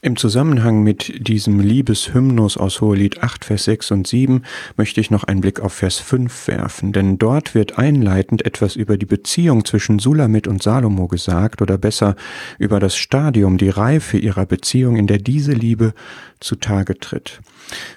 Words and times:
Im 0.00 0.16
Zusammenhang 0.16 0.84
mit 0.84 1.26
diesem 1.26 1.58
Liebeshymnus 1.58 2.56
aus 2.56 2.80
Hohelied 2.80 3.20
8, 3.20 3.44
Vers 3.44 3.64
6 3.64 3.90
und 3.90 4.06
7 4.06 4.44
möchte 4.76 5.00
ich 5.00 5.10
noch 5.10 5.24
einen 5.24 5.40
Blick 5.40 5.58
auf 5.58 5.72
Vers 5.72 5.98
5 5.98 6.46
werfen, 6.46 6.92
denn 6.92 7.18
dort 7.18 7.56
wird 7.56 7.78
einleitend 7.78 8.46
etwas 8.46 8.76
über 8.76 8.96
die 8.96 9.06
Beziehung 9.06 9.64
zwischen 9.64 9.98
Sulamit 9.98 10.46
und 10.46 10.62
Salomo 10.62 11.08
gesagt, 11.08 11.62
oder 11.62 11.78
besser 11.78 12.14
über 12.60 12.78
das 12.78 12.96
Stadium, 12.96 13.58
die 13.58 13.70
Reife 13.70 14.18
ihrer 14.18 14.46
Beziehung, 14.46 14.94
in 14.94 15.08
der 15.08 15.18
diese 15.18 15.50
Liebe 15.50 15.94
zutage 16.38 16.96
tritt. 17.00 17.40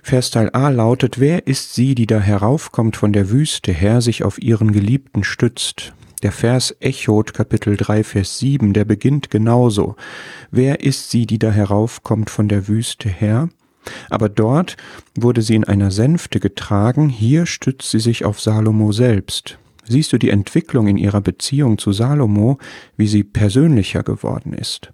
Versteil 0.01 0.49
A 0.53 0.69
lautet, 0.69 1.19
wer 1.19 1.45
ist 1.45 1.75
sie, 1.75 1.93
die 1.93 2.07
da 2.07 2.19
heraufkommt 2.19 2.97
von 2.97 3.13
der 3.13 3.29
Wüste 3.29 3.73
her, 3.73 4.01
sich 4.01 4.23
auf 4.23 4.41
ihren 4.41 4.71
Geliebten 4.71 5.23
stützt? 5.23 5.93
Der 6.23 6.31
Vers 6.31 6.75
Echot 6.79 7.33
Kapitel 7.33 7.77
3 7.77 8.03
Vers 8.03 8.37
7, 8.37 8.73
der 8.73 8.85
beginnt 8.85 9.31
genauso. 9.31 9.95
Wer 10.51 10.81
ist 10.81 11.09
sie, 11.09 11.25
die 11.25 11.39
da 11.39 11.49
heraufkommt 11.51 12.29
von 12.29 12.47
der 12.47 12.67
Wüste 12.67 13.09
her? 13.09 13.49
Aber 14.11 14.29
dort 14.29 14.77
wurde 15.15 15.41
sie 15.41 15.55
in 15.55 15.63
einer 15.63 15.89
Sänfte 15.89 16.39
getragen, 16.39 17.09
hier 17.09 17.47
stützt 17.47 17.89
sie 17.89 17.99
sich 17.99 18.23
auf 18.23 18.39
Salomo 18.39 18.91
selbst. 18.91 19.57
Siehst 19.83 20.13
du 20.13 20.19
die 20.19 20.29
Entwicklung 20.29 20.87
in 20.87 20.97
ihrer 20.97 21.21
Beziehung 21.21 21.79
zu 21.79 21.91
Salomo, 21.91 22.59
wie 22.97 23.07
sie 23.07 23.23
persönlicher 23.23 24.03
geworden 24.03 24.53
ist? 24.53 24.93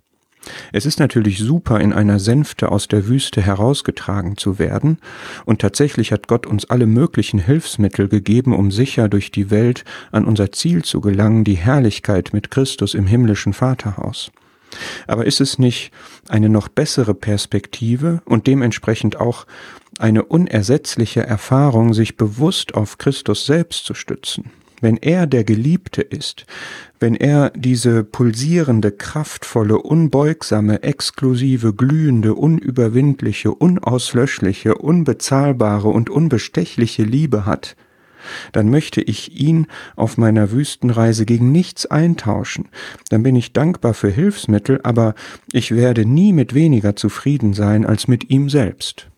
Es 0.72 0.86
ist 0.86 1.00
natürlich 1.00 1.40
super, 1.40 1.80
in 1.80 1.94
einer 1.94 2.20
Sänfte 2.20 2.72
aus 2.72 2.88
der 2.88 3.08
Wüste 3.08 3.42
herausgetragen 3.42 4.38
zu 4.38 4.60
werden, 4.60 4.98
und 5.46 5.60
tatsächlich 5.60 6.12
hat 6.12 6.28
Gott 6.28 6.46
uns 6.46 6.66
alle 6.66 6.86
möglichen 6.86 7.40
Hilfsmittel 7.40 8.08
gegeben, 8.08 8.54
um 8.54 8.72
sicher 8.72 9.10
durch 9.10 9.32
die 9.32 9.50
Welt 9.50 9.84
an 10.12 10.26
unser 10.26 10.52
Ziel 10.52 10.84
zu 10.84 11.02
gelangen, 11.02 11.44
die 11.44 11.56
Herrlichkeit 11.56 12.32
mit 12.34 12.52
Christus 12.52 12.94
im 12.94 13.08
himmlischen 13.08 13.54
Vaterhaus. 13.54 14.32
Aber 15.08 15.26
ist 15.26 15.42
es 15.42 15.60
nicht 15.60 15.92
eine 16.28 16.50
noch 16.50 16.68
bessere 16.68 17.14
Perspektive 17.14 18.22
und 18.26 18.48
dementsprechend 18.48 19.20
auch 19.20 19.46
eine 20.00 20.24
unersetzliche 20.24 21.22
Erfahrung, 21.26 21.94
sich 21.94 22.18
bewusst 22.18 22.76
auf 22.76 22.98
Christus 22.98 23.46
selbst 23.46 23.86
zu 23.86 23.94
stützen? 23.94 24.52
Wenn 24.82 24.98
er 24.98 25.28
der 25.28 25.44
Geliebte 25.44 26.02
ist, 26.02 26.46
wenn 27.00 27.16
er 27.16 27.52
diese 27.56 28.04
pulsierende, 28.04 28.92
kraftvolle, 28.92 29.78
unbeugsame, 29.80 30.84
exklusive, 30.84 31.74
glühende, 31.74 32.36
unüberwindliche, 32.36 33.52
unauslöschliche, 33.52 34.76
unbezahlbare 34.76 35.90
und 35.90 36.10
unbestechliche 36.10 37.04
Liebe 37.04 37.46
hat, 37.46 37.76
dann 38.52 38.70
möchte 38.70 39.02
ich 39.02 39.40
ihn 39.40 39.68
auf 39.96 40.18
meiner 40.18 40.52
Wüstenreise 40.52 41.26
gegen 41.26 41.52
nichts 41.52 41.86
eintauschen, 41.86 42.70
dann 43.10 43.24
bin 43.24 43.36
ich 43.36 43.54
dankbar 43.54 43.94
für 43.94 44.10
Hilfsmittel, 44.10 44.80
aber 44.84 45.16
ich 45.52 45.74
werde 45.74 46.06
nie 46.06 46.34
mit 46.34 46.54
weniger 46.54 46.96
zufrieden 46.96 47.54
sein 47.54 47.86
als 47.86 48.08
mit 48.08 48.30
ihm 48.30 48.50
selbst. 48.50 49.10